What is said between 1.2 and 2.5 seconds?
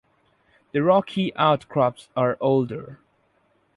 outcrops are